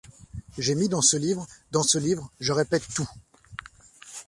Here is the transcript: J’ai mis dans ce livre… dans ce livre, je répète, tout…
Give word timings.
J’ai 0.57 0.73
mis 0.73 0.89
dans 0.89 1.03
ce 1.03 1.15
livre… 1.15 1.45
dans 1.69 1.83
ce 1.83 1.99
livre, 1.99 2.31
je 2.39 2.51
répète, 2.53 2.81
tout… 2.95 3.07